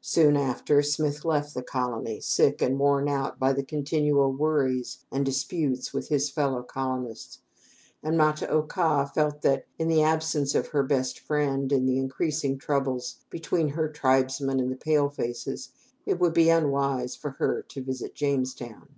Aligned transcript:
Soon 0.00 0.36
after 0.36 0.82
Smith 0.82 1.24
left 1.24 1.54
the 1.54 1.62
colony, 1.62 2.18
sick 2.20 2.60
and 2.60 2.76
worn 2.76 3.08
out 3.08 3.38
by 3.38 3.52
the 3.52 3.62
continual 3.62 4.32
worries 4.32 5.04
and 5.12 5.24
disputes 5.24 5.92
with 5.94 6.08
his 6.08 6.28
fellow 6.28 6.64
colonists, 6.64 7.38
and 8.02 8.18
Ma 8.18 8.32
ta 8.32 8.46
oka 8.46 9.08
felt 9.14 9.42
that, 9.42 9.66
in 9.78 9.86
the 9.86 10.02
absence 10.02 10.56
of 10.56 10.66
her 10.70 10.82
best 10.82 11.20
friend 11.20 11.70
and 11.70 11.88
the 11.88 11.98
increasing 11.98 12.58
troubles 12.58 13.18
between 13.30 13.68
her 13.68 13.88
tribesmen 13.88 14.58
and 14.58 14.72
the 14.72 14.76
pale 14.76 15.08
faces, 15.08 15.68
it 16.04 16.18
would 16.18 16.34
be 16.34 16.50
unwise 16.50 17.14
for 17.14 17.30
her 17.38 17.62
to 17.62 17.80
visit 17.80 18.16
Jamestown. 18.16 18.96